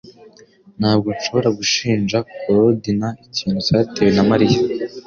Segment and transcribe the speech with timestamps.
[0.79, 4.59] Ntabwo nshobora gushinja Korodina ikintu cyatewe na Mariya